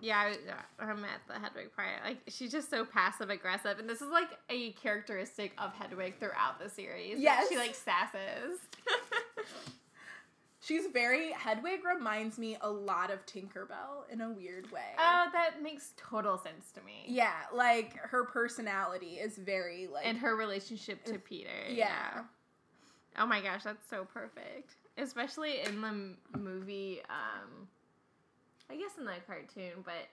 [0.00, 1.88] Yeah, I, yeah, I'm at the Hedwig part.
[2.04, 6.60] Like, she's just so passive aggressive, and this is like a characteristic of Hedwig throughout
[6.62, 7.18] the series.
[7.18, 7.48] Yes.
[7.48, 8.58] she like sasses.
[10.66, 14.82] she's very Hedwig reminds me a lot of Tinkerbell in a weird way.
[14.98, 17.04] oh, that makes total sense to me.
[17.06, 21.50] yeah, like her personality is very like and her relationship to Peter.
[21.70, 22.22] yeah.
[23.18, 24.74] Oh my gosh, that's so perfect.
[24.98, 27.66] Especially in the m- movie, um,
[28.70, 30.08] I guess in the cartoon, but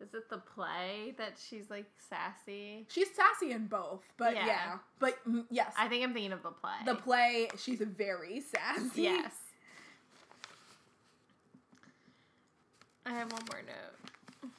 [0.00, 2.86] is it the play that she's like sassy?
[2.88, 4.78] She's sassy in both, but yeah, Yeah.
[4.98, 6.72] but mm, yes, I think I'm thinking of the play.
[6.86, 9.02] the play she's very sassy.
[9.02, 9.34] Yes.
[13.04, 14.50] I have one more note.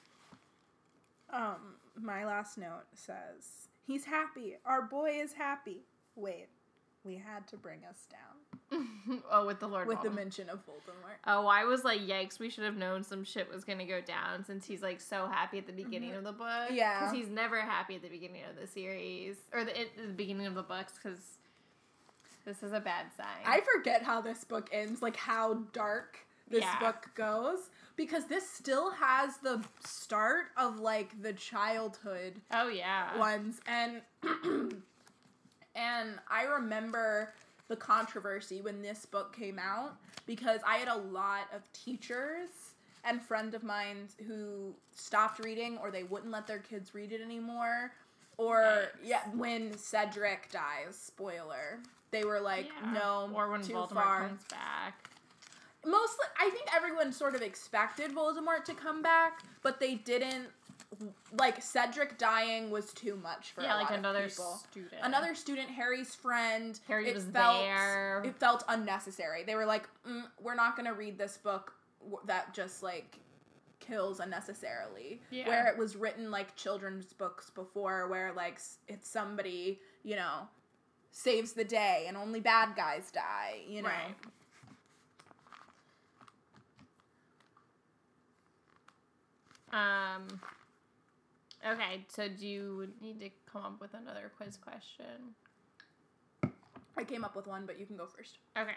[1.30, 4.58] Um, my last note says, "He's happy.
[4.66, 6.50] Our boy is happy." Wait,
[7.04, 8.88] we had to bring us down
[9.32, 11.18] oh, with the Lord with the mention of Voldemort.
[11.26, 14.46] Oh, I was like, yikes, we should have known some shit was gonna go down
[14.46, 16.48] since he's like so happy at the beginning of the book.
[16.48, 16.76] Mm-hmm.
[16.76, 17.00] Yeah.
[17.00, 20.46] Because he's never happy at the beginning of the series or the, at the beginning
[20.46, 21.20] of the books because
[22.46, 23.26] this is a bad sign.
[23.46, 26.80] I forget how this book ends, like how dark this Yeah.
[26.80, 33.18] book goes, because this still has the start of like the childhood oh, yeah.
[33.18, 34.02] ones, and
[35.76, 37.34] and I remember
[37.68, 42.50] the controversy when this book came out because I had a lot of teachers
[43.06, 47.22] and friend of mine who stopped reading or they wouldn't let their kids read it
[47.22, 47.92] anymore
[48.38, 48.90] or Yikes.
[49.04, 51.80] yeah when Cedric dies spoiler
[52.12, 52.92] they were like Yeah.
[52.94, 55.10] no Or when too Voldemort far comes back.
[55.86, 60.48] Mostly I think everyone sort of expected Voldemort to come back, but they didn't
[61.38, 64.62] like Cedric dying was too much for yeah, a like lot another of people.
[64.70, 65.02] student.
[65.02, 66.80] Another student, Harry's friend.
[66.88, 68.22] Harry it was felt, there.
[68.26, 69.44] It felt unnecessary.
[69.44, 71.74] They were like, mm, "We're not going to read this book
[72.26, 73.18] that just like
[73.80, 75.48] kills unnecessarily." Yeah.
[75.48, 80.48] Where it was written like children's books before, where like it's somebody you know
[81.12, 83.62] saves the day and only bad guys die.
[83.68, 83.90] You know.
[83.90, 84.16] Right.
[89.74, 90.40] Um.
[91.66, 95.36] Okay, so do you need to come up with another quiz question?
[96.98, 98.38] I came up with one, but you can go first.
[98.58, 98.76] Okay.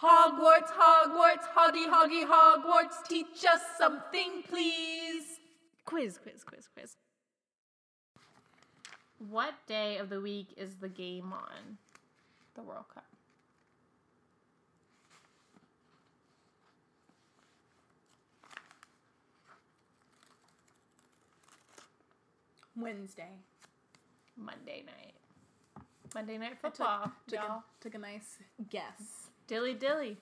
[0.00, 5.40] Hogwarts, Hogwarts, Hoggy, Hoggy, Hogwarts, teach us something, please.
[5.84, 6.96] Quiz, quiz, quiz, quiz.
[9.28, 11.78] What day of the week is the game on?
[12.54, 13.07] The World Cup.
[22.80, 23.38] Wednesday.
[24.36, 25.14] Monday night.
[26.14, 27.12] Monday night I took, football.
[27.28, 27.58] took, y'all.
[27.58, 28.38] a, took a nice
[28.70, 29.28] guess.
[29.46, 30.16] Dilly dilly.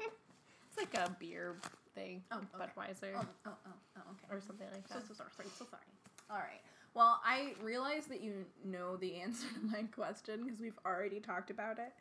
[0.00, 1.56] it's like a beer
[1.94, 2.22] thing.
[2.32, 2.46] Oh, okay.
[2.64, 4.36] Budweiser Oh, oh, oh, oh, okay.
[4.36, 5.08] or something like So, that.
[5.08, 5.82] so sorry, so sorry.
[6.30, 6.60] All right.
[6.94, 11.50] Well, I realize that you know the answer to my question because we've already talked
[11.50, 11.92] about it.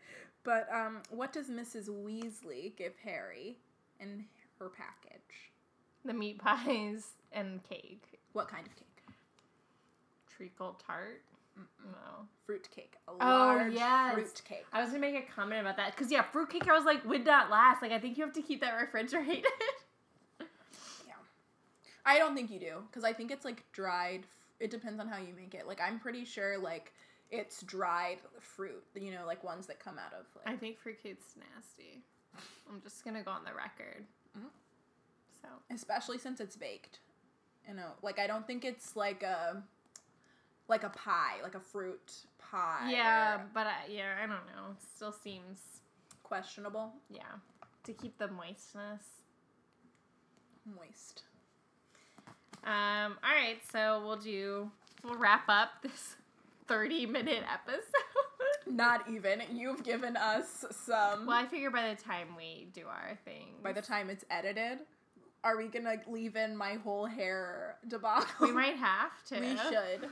[0.43, 1.89] But um, what does Mrs.
[1.89, 3.57] Weasley give Harry
[3.99, 4.25] in
[4.59, 5.51] her package?
[6.05, 8.03] The meat pies and cake.
[8.33, 8.87] What kind of cake?
[10.29, 11.21] Treacle tart.
[11.55, 12.25] No.
[12.47, 12.95] Fruit cake.
[13.07, 14.13] A Oh, large yes.
[14.15, 14.65] fruit cake.
[14.73, 16.67] I was gonna make a comment about that because yeah, fruit cake.
[16.67, 17.81] I was like, would not last.
[17.81, 19.45] Like, I think you have to keep that refrigerated.
[21.07, 21.13] Yeah.
[22.05, 24.23] I don't think you do because I think it's like dried.
[24.59, 25.67] It depends on how you make it.
[25.67, 26.91] Like I'm pretty sure like
[27.29, 28.83] it's dried fruit.
[28.95, 30.59] You know, like ones that come out of I like.
[30.59, 32.01] think fruitcake's nasty.
[32.69, 34.05] I'm just gonna go on the record.
[34.37, 34.49] Mhm.
[35.43, 36.99] So Especially since it's baked.
[37.67, 39.63] You know, like I don't think it's like a
[40.67, 42.89] like a pie, like a fruit pie.
[42.91, 44.71] yeah, but I, yeah, I don't know.
[44.71, 45.59] It still seems
[46.23, 47.21] questionable, yeah
[47.83, 49.03] to keep the moistness.
[50.65, 51.23] moist.
[52.63, 53.17] Um.
[53.23, 54.71] All right, so we'll do.
[55.03, 56.15] We'll wrap up this
[56.67, 57.83] 30 minute episode.
[58.67, 59.41] Not even.
[59.51, 61.25] You've given us some.
[61.25, 64.79] Well, I figure by the time we do our thing, By the time it's edited,
[65.43, 68.47] are we gonna leave in my whole hair debacle?
[68.47, 69.39] we might have to.
[69.39, 70.09] We should.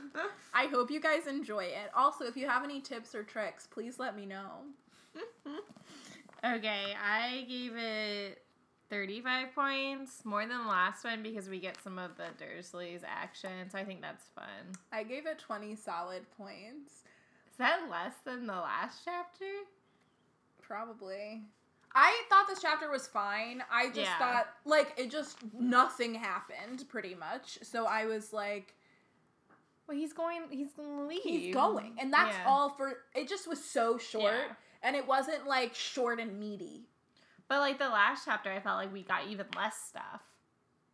[0.52, 1.90] I hope you guys enjoy it.
[1.96, 4.48] Also, if you have any tips or tricks, please let me know.
[6.44, 8.42] Okay, I gave it
[8.90, 13.70] 35 points, more than the last one because we get some of the Dursleys action,
[13.70, 14.74] so I think that's fun.
[14.90, 17.04] I gave it 20 solid points.
[17.48, 19.44] Is that less than the last chapter?
[20.60, 21.42] Probably.
[21.94, 23.62] I thought this chapter was fine.
[23.70, 24.18] I just Yeah.
[24.18, 27.58] thought, like, it just, nothing happened, pretty much.
[27.62, 28.74] So I was like,
[29.86, 30.42] Well, he's going.
[30.50, 31.22] He's going to leave.
[31.22, 31.96] he's going.
[31.98, 32.44] And that's Yeah.
[32.46, 34.32] all for, it just was so short.
[34.48, 34.54] Yeah.
[34.82, 36.88] And it wasn't, like, short and meaty.
[37.48, 40.22] But like the last chapter, I felt like we got even less stuff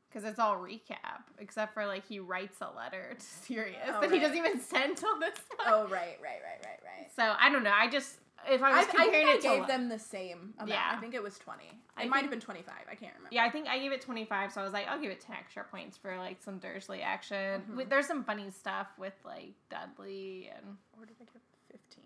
[0.08, 4.10] because it's all recap, except for like he writes a letter to Sirius Oh, that
[4.10, 5.38] he doesn't even send till this.
[5.56, 5.68] One.
[5.68, 7.10] Oh, right, right, right, right, right.
[7.14, 7.72] So I don't know.
[7.72, 8.16] I just
[8.50, 10.70] if I I, was I comparing think I it to gave them the same amount.
[10.70, 10.92] Yeah.
[10.96, 11.64] I think it was 20.
[11.64, 12.74] It I might have been 25.
[12.90, 13.28] I can't remember.
[13.34, 15.36] Yeah, I think I gave it 25, so I was like, I'll give it 10
[15.38, 17.62] extra points for like some Dursley action.
[17.70, 17.76] Mhm.
[17.76, 22.04] With- There's some funny stuff with like Dudley and Or did I give 15?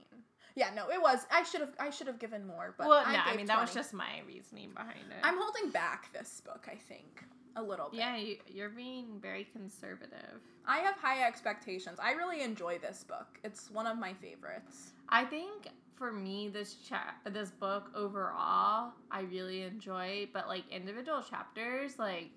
[0.54, 1.26] Yeah, no, it was.
[1.30, 3.60] I should have I should have given more, but well, I no, I mean that
[3.60, 5.16] was just my reasoning behind it.
[5.22, 7.24] I'm holding back this book, I think,
[7.56, 8.00] a little bit.
[8.00, 8.16] yeah,
[8.46, 10.40] you're being very conservative.
[10.66, 11.98] I have high expectations.
[12.02, 13.38] I really enjoy this book.
[13.44, 14.92] It's one of my favorites.
[15.08, 20.28] I think for me, this chat, this book overall, I really enjoy.
[20.32, 22.30] But like individual chapters, like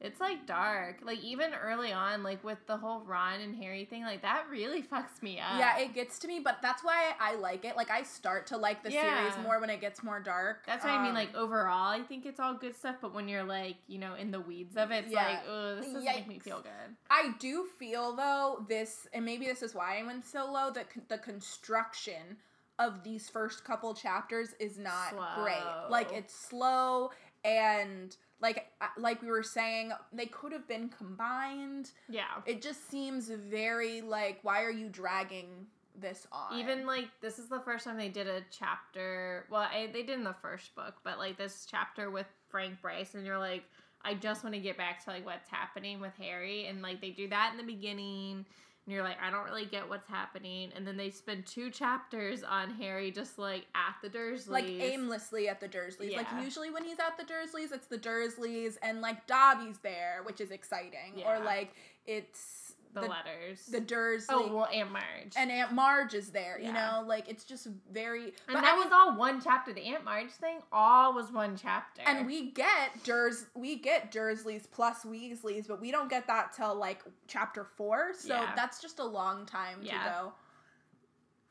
[0.00, 0.98] it's like dark.
[1.02, 4.82] Like even early on, like with the whole Ron and Harry thing, like that really
[4.92, 5.58] fucks me up.
[5.58, 7.76] yeah, it gets to me, but that's why I like it.
[7.76, 9.16] Like I start to like the Yeah.
[9.30, 10.66] series more when it gets more dark.
[10.66, 11.10] That's what I mean.
[11.10, 12.96] Um, Like overall, I think it's all good stuff.
[13.00, 15.26] But when you're like, you know, in the weeds of it, it's Yeah.
[15.26, 16.96] like, oh, this doesn't make me feel good.
[17.10, 20.70] I do feel though this, and maybe this is why I went so low.
[20.70, 22.36] That the construction
[22.78, 25.62] of these first couple chapters is not great.
[25.90, 27.10] Like it's slow
[27.44, 28.66] and like
[28.98, 31.90] like we were saying, they could have been combined.
[32.08, 32.24] Yeah.
[32.46, 35.66] It just seems very like, why are you dragging
[35.98, 36.58] this on?
[36.58, 39.46] Even like this is the first time they did a chapter.
[39.50, 43.14] Well, I, they did in the first book, but like this chapter with Frank Bryce,
[43.14, 43.64] and you're like,
[44.02, 47.10] I just want to get back to like what's happening with Harry, and like they
[47.10, 48.44] do that in the beginning,
[48.86, 52.42] and you're like, I don't really get what's happening, and then they spend two chapters
[52.42, 56.16] on Harry just like at the Dursleys, like aimlessly at the Dursleys.
[56.16, 60.40] Like usually when he's at the Dursleys, it's the Dursleys and like Dobby's there, which
[60.40, 61.22] is exciting.
[61.26, 61.74] Or like
[62.06, 62.63] it's
[62.94, 63.66] the, the letters.
[63.66, 65.34] the Dursley oh well, Aunt Marge.
[65.36, 66.58] and Aunt Marge is there.
[66.60, 68.24] You know, like it's just very.
[68.24, 69.72] And but that I mean, was all one chapter.
[69.72, 72.02] The Aunt Marge thing, all was one chapter.
[72.06, 76.74] and we get Durs we get Dursleys plus Weasleys, but we don't get that till
[76.74, 78.12] like chapter four.
[78.16, 78.52] So Yeah.
[78.56, 80.02] that's just a long time Yeah.
[80.02, 80.32] to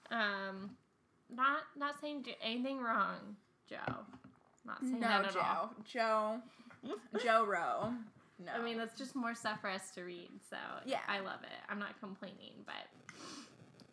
[0.10, 0.16] go.
[0.18, 0.72] Um,
[1.30, 3.36] not not saying anything wrong,
[3.70, 3.78] Jo.
[4.66, 5.72] Not saying No, that at all.
[5.86, 6.40] Jo.
[7.14, 7.20] Jo.
[7.24, 7.94] Jo Rowe.
[8.40, 8.52] No.
[8.54, 10.30] I mean, that's just more stuff for us to read.
[10.50, 11.00] So Yeah.
[11.08, 11.60] I love it.
[11.70, 13.16] I'm not complaining, but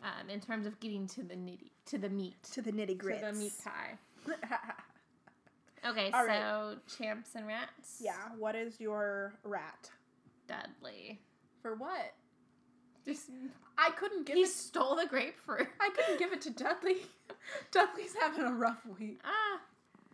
[0.02, 3.20] um, in terms of getting to the nitty, to the meat, to the nitty grits,
[3.20, 3.98] to the meat pie.
[5.82, 6.76] Okay, All so right.
[6.98, 8.02] champs and rats.
[8.04, 8.12] yeah.
[8.38, 9.88] What is your rat?
[10.46, 11.20] Dudley.
[11.62, 12.12] For what?
[13.06, 13.30] Just
[13.78, 14.48] I couldn't give he it.
[14.50, 15.68] stole the grapefruit.
[15.80, 16.96] I couldn't give it to Dudley.
[17.72, 19.20] Dudley's having a rough week.
[19.24, 19.60] ah,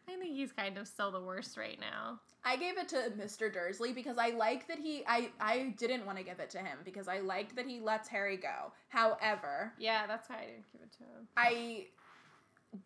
[0.09, 2.21] I think he's kind of still the worst right now.
[2.45, 3.53] I gave it to Mr.
[3.53, 6.79] Dursley because I like that he I I didn't want to give it to him
[6.85, 8.73] because I liked that he lets Harry go.
[8.89, 11.29] However, Yeah, that's why I didn't give it to him.
[11.37, 11.87] I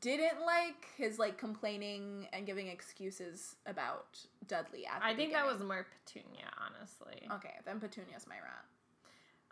[0.00, 5.62] didn't like his like complaining and giving excuses about Dudley at I think that was
[5.62, 7.28] more Petunia, honestly.
[7.37, 8.64] Okay, then Petunia's my rat.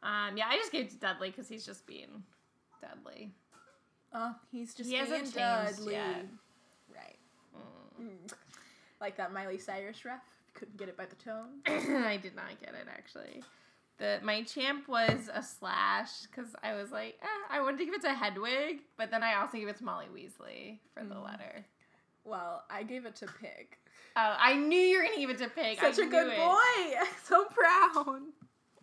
[0.00, 2.22] Um, yeah, I just gave it to Dudley because he's just being
[2.80, 3.32] Dudley.
[4.12, 5.94] Oh, he's just He being hasn't changed Dudley.
[5.94, 6.24] yet.
[8.00, 8.32] Mm.
[9.00, 10.20] Like that Miley Cyrus ref.
[10.54, 11.60] Couldn't get it by the tone.
[12.04, 13.42] I did not get it actually.
[13.98, 17.94] The my champ was a slash because I was like, eh, I wanted to give
[17.94, 21.24] it to Hedwig, but then I also gave it to Molly Weasley for the Mm.
[21.24, 21.64] letter.
[22.24, 23.76] Well, I gave it to Pig.
[24.16, 25.78] Oh, I knew you were gonna give it to Pig.
[25.80, 26.36] Such I a good it.
[26.36, 27.06] boy.
[27.24, 28.20] So proud.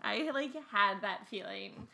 [0.03, 1.87] I like had that feeling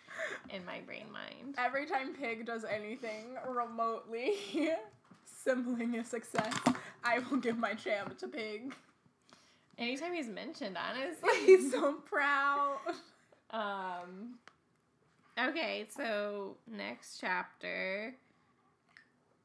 [0.49, 1.55] in my brain mind.
[1.57, 4.35] Every time Pig does anything remotely
[5.43, 6.53] sibling a success,
[7.03, 8.73] I will give my champ to Pig.
[9.77, 11.29] Anytime he's mentioned, honestly.
[11.45, 12.77] He's so proud.
[13.49, 14.35] Um.
[15.39, 18.13] Okay, so next chapter.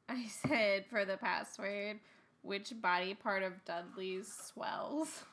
[0.08, 1.98] I said for the password,
[2.42, 5.24] which body part of Dudley's swells?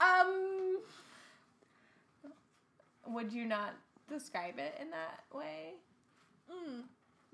[0.00, 0.78] Um,
[3.08, 3.74] Would you not
[4.08, 5.74] describe it in that way?
[6.50, 6.82] mm,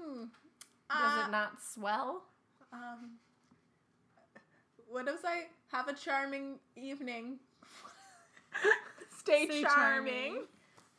[0.00, 0.24] Hmm.
[0.24, 0.28] Does
[0.90, 2.22] Uh, it not swell?
[2.72, 3.12] Um,
[4.88, 5.46] what was I?
[5.72, 7.38] Have a charming evening.
[9.18, 10.12] Stay, Stay charming.
[10.14, 10.42] charming.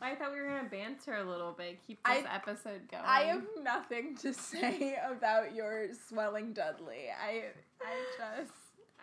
[0.01, 3.03] I thought we were gonna banter a little bit, keep I- this episode going.
[3.05, 7.07] I have nothing to say about your swelling Dudley.
[7.21, 7.43] I
[7.81, 8.51] I just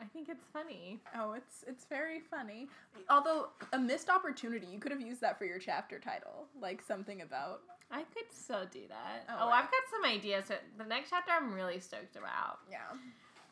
[0.00, 1.00] I think it's funny.
[1.18, 2.68] oh it's it's very funny.
[3.10, 7.22] Although a missed opportunity, you could have used that for your chapter title, like something
[7.22, 9.24] about I could still do that.
[9.28, 9.58] Oh, Oh, right.
[9.62, 10.46] I've got some ideas.
[10.48, 12.58] So the next chapter, I'm really stoked about.
[12.70, 12.78] yeah.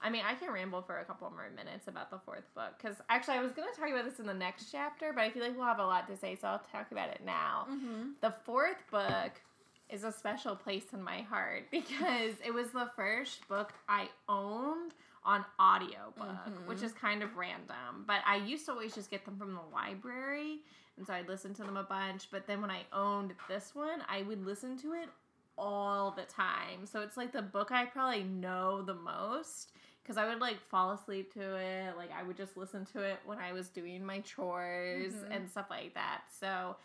[0.03, 2.97] I mean, I can ramble for a couple more minutes about the fourth book because
[3.09, 5.43] actually, I was going to talk about this in the next chapter, but I feel
[5.43, 7.67] like we'll have a lot to say, so I'll talk about it now.
[7.71, 8.03] Mm-hmm.
[8.21, 9.41] The fourth book
[9.89, 14.93] is a special place in my heart because it was the first book I owned
[15.25, 16.67] on audiobook, Mhm.
[16.67, 18.05] which is kind of random.
[18.07, 20.63] But I used to always just get them from the library,
[20.97, 22.31] and so I'd listen to them a bunch.
[22.31, 25.09] But then when I owned this one, I would listen to it
[25.57, 26.85] all the time.
[26.85, 30.91] So it's like the book I probably know the most because I would like fall
[30.93, 31.97] asleep to it.
[31.97, 35.31] Like I would just listen to it when I was doing my chores Mhm.
[35.31, 36.25] and stuff like that.
[36.31, 36.77] So,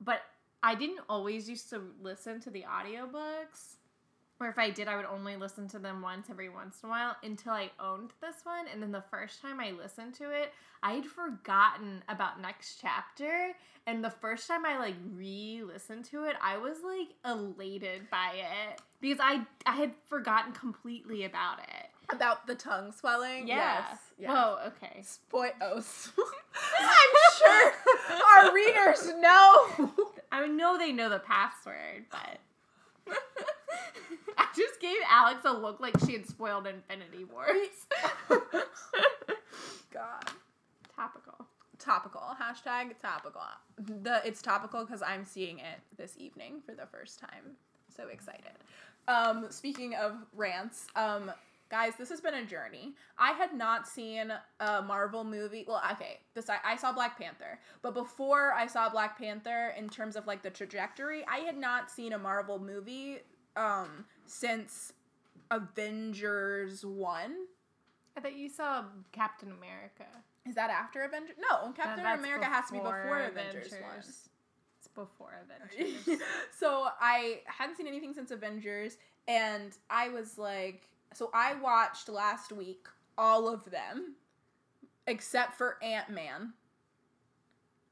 [0.00, 0.22] but
[0.62, 3.77] I didn't always used to listen to the audiobooks.
[4.40, 6.90] Or if I did, I would only listen to them once every once in a
[6.90, 8.66] while until I owned this one.
[8.72, 13.52] And then the first time I listened to it, I had forgotten about next chapter.
[13.86, 18.80] And the first time I like re-listened to it, I was like elated by it
[19.00, 21.86] because I I had forgotten completely about it.
[22.10, 23.48] About the tongue swelling.
[23.48, 23.84] Yeah.
[23.90, 23.98] Yes.
[24.18, 24.30] yes.
[24.30, 24.58] Whoa.
[24.68, 25.02] Okay.
[25.02, 26.10] Spoilos.
[26.18, 26.32] Oh,
[26.78, 27.72] I'm sure
[28.46, 29.92] our readers know.
[30.30, 33.14] I know they know the password, but
[34.38, 37.86] I just gave Alex a look like she had spoiled Infinity Wars.
[39.92, 40.24] God.
[40.94, 41.46] Topical.
[41.78, 42.36] Topical.
[42.40, 43.42] Hashtag topical.
[44.02, 47.56] The it's topical because I'm seeing it this evening for the first time.
[47.94, 48.52] So excited.
[49.06, 51.30] Um, speaking of rants, um,
[51.70, 52.94] guys, this has been a journey.
[53.18, 55.64] I had not seen a Marvel movie.
[55.66, 59.88] Well, okay, this I, I saw Black Panther, but before I saw Black Panther, in
[59.88, 63.18] terms of like the trajectory, I had not seen a Marvel movie
[63.58, 64.92] um since
[65.50, 67.34] Avengers one.
[68.16, 70.06] I thought you saw Captain America.
[70.46, 71.36] Is that after Avengers?
[71.38, 73.98] No, Captain that's America has to be before before Avengers, one.
[73.98, 76.20] It's before Avengers.
[76.58, 82.52] so I hadn't seen anything since Avengers, and I was like, so I watched last
[82.52, 84.14] week all of them,
[85.06, 86.10] except for Ant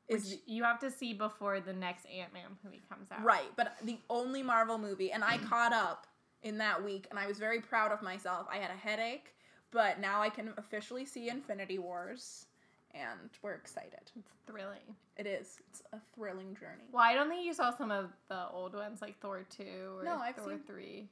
[0.08, 0.16] Man.
[0.18, 3.22] Which Is you have to see before the next Ant Man movie comes out.
[3.24, 6.06] right, but the only Marvel movie, and I caught up
[6.42, 8.46] in that week, and I was very proud of myself.
[8.50, 9.34] I had a headache,
[9.70, 12.46] but now I can officially see Infinity Wars,
[12.94, 14.10] and we're excited.
[14.16, 14.94] It's thrilling.
[15.16, 15.58] It is.
[15.70, 16.84] It's a thrilling journey.
[16.92, 19.64] Well, I don't think you saw some of the old ones like Thor 2
[19.98, 21.08] or No, I've Thor seen- 3.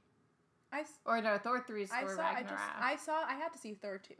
[0.72, 2.22] I, Or no, Thor 3 is I Thor saw.
[2.22, 2.54] I just.
[2.80, 3.22] I saw.
[3.28, 4.14] I had to see Thor two.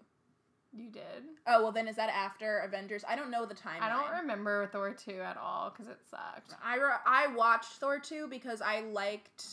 [0.77, 1.25] You did?
[1.47, 3.05] Oh well, then is that after Avengers?
[3.09, 3.81] I don't know the timeline.
[3.83, 6.53] I don't remember Thor 2 at all because it sucked.
[6.65, 9.45] I re- I watched Thor two because I liked.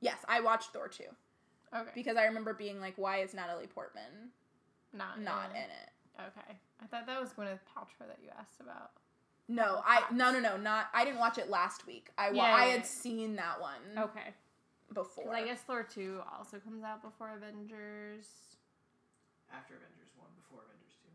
[0.00, 1.04] Yes, I watched Thor two
[1.74, 1.90] Okay.
[1.94, 4.30] because I remember being like, why is Natalie Portman
[4.92, 5.68] not not in in it.
[6.18, 6.22] it?
[6.28, 6.58] Okay.
[6.82, 8.90] I thought that was Gwyneth Paltrow that you asked about.
[9.48, 10.86] No, I no no no not.
[10.94, 12.10] I didn't watch it last week.
[12.18, 12.86] I wa- Yeah, I yeah, had yeah.
[12.86, 14.34] seen that one Okay.
[14.92, 15.24] before.
[15.24, 18.26] 'Cause I guess Thor 2 also comes out before Avengers.
[19.52, 21.08] After Avengers 1, before Avengers 2.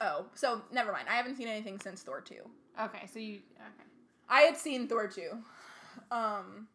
[0.00, 1.08] Oh, so never mind.
[1.10, 2.48] I haven't seen anything since Thor two.
[2.80, 3.40] Okay, so you.
[3.56, 3.88] Okay.
[4.28, 5.30] I had seen Thor two,
[6.10, 6.68] um,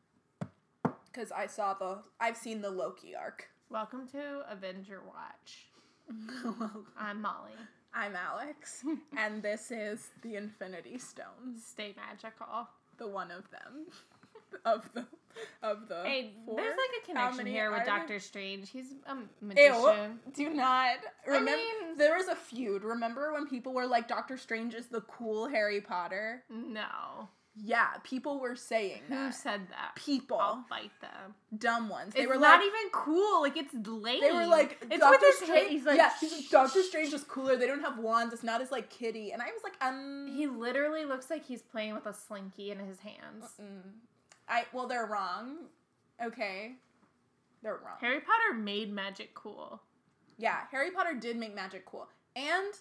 [1.12, 2.00] because I saw the.
[2.20, 3.48] I've seen the Loki arc.
[3.70, 5.68] Welcome to Avenger Watch.
[7.00, 7.52] I'm Molly.
[7.96, 8.84] I'm Alex,
[9.18, 12.68] and this is the Infinity Stones, Stay magical.
[12.98, 13.86] the one of them,
[14.66, 15.06] of the,
[15.64, 16.04] of the.
[16.04, 16.56] Hey, four?
[16.58, 17.98] there's like a connection here with are there?
[17.98, 18.70] Doctor Strange.
[18.70, 19.28] He's a Ew!
[19.42, 20.20] magician.
[20.34, 21.52] Do not remember.
[21.52, 22.84] mean- there was a feud.
[22.84, 26.44] Remember when people were like, "Doctor Strange is the cool Harry Potter"?
[26.50, 27.30] No.
[27.58, 29.16] Yeah, people were saying that.
[29.16, 29.34] Who that.
[29.34, 29.96] said that?
[29.96, 31.36] People, I'll fight them.
[31.58, 32.14] dumb ones.
[32.14, 33.42] They it's were not like, even cool.
[33.42, 34.20] Like it's lame.
[34.20, 35.70] They were like, it's Doctor with his Strange.
[35.70, 37.56] He's like, yeah, he's like, Doctor Strange is cooler.
[37.56, 38.34] They don't have wands.
[38.34, 39.32] It's not as like kitty.
[39.32, 42.80] And I was like, um, He literally looks like he's playing with a slinky in
[42.80, 43.46] his hands.
[43.62, 43.90] mm.
[44.48, 45.58] I well, they're wrong.
[46.24, 46.74] Okay,
[47.64, 47.98] they're wrong.
[48.00, 49.82] Harry Potter made magic cool.
[50.38, 52.74] yeah, Harry Potter did make magic cool, and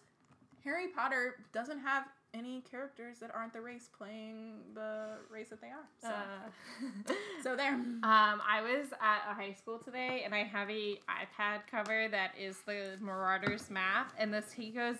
[0.64, 5.68] Harry Potter doesn't have any characters that aren't the race playing the race that they
[5.68, 5.86] are.
[6.02, 7.12] So, Uh,
[7.44, 7.74] so there.
[8.02, 12.32] Um, I was at a high school today, and I have a iPad cover that
[12.38, 14.96] is the Marauders map, and this he goes,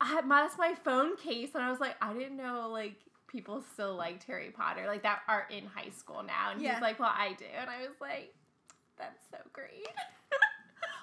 [0.00, 2.96] I, "That's my phone case," and I was like, "I didn't know like
[3.28, 6.50] people still liked Harry Potter, like that are in high school now.
[6.52, 6.74] And Yeah.
[6.74, 7.44] he's like, Well, I do.
[7.60, 8.34] And I was like,
[8.98, 9.86] That's so great.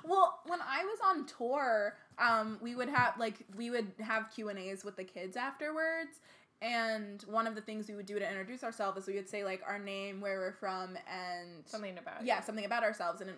[0.07, 4.49] Well, when I was on tour, um, we would have like we would have Q
[4.49, 6.19] and A's with the kids afterwards,
[6.61, 9.43] and one of the things we would do to introduce ourselves is we would say
[9.43, 12.45] like our name, where we're from, and Something about yeah, it.
[12.45, 13.21] something about ourselves.
[13.21, 13.31] And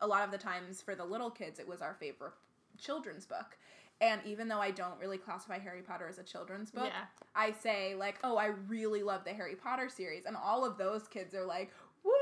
[0.00, 2.32] a lot of the times for the little kids, it was our favorite
[2.78, 3.58] children's book.
[4.04, 7.04] And even though I don't really classify Harry Potter as a children's book, Yeah.
[7.34, 11.08] I say like, oh, I really love the Harry Potter series, and all of those
[11.08, 11.72] kids are like,
[12.04, 12.12] woo,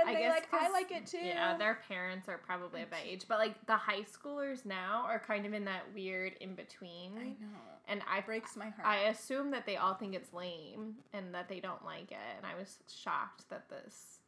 [0.00, 1.18] and I they like, "I like it too.
[1.18, 5.18] Yeah, their parents are probably of that age, but like the high schoolers now are
[5.18, 7.12] kind of in that weird in between.
[7.18, 7.58] I know.
[7.88, 8.86] And I Breaks my heart.
[8.86, 12.46] I assume that they all think it's lame and that they don't like it, and
[12.46, 14.20] I was shocked that this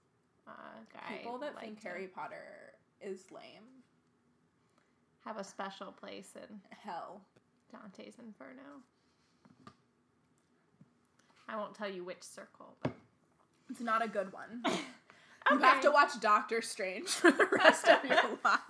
[0.46, 0.52] uh,
[0.92, 1.82] guy People that think it.
[1.84, 3.79] Harry Potter is lame.
[5.24, 7.20] Have a special place in Hell.
[7.70, 8.82] Dante's Inferno.
[11.48, 12.92] I won't tell you which circle, but
[13.68, 14.62] It's not a good one.
[15.50, 18.14] You have to watch Doctor Strange for the rest of your
[18.44, 18.60] life.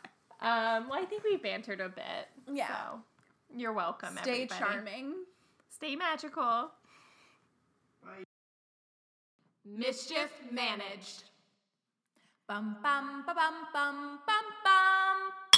[0.40, 2.28] Um, well, I think we bantered a bit.
[2.50, 2.68] Yeah.
[2.68, 3.00] So
[3.54, 4.16] you're welcome.
[4.22, 4.60] Stay everybody.
[4.60, 5.14] charming.
[5.68, 6.70] Stay magical.
[8.02, 8.24] Bye.
[9.66, 11.24] Mischief managed.
[12.48, 15.49] Bum bum ba bum bum bum bum.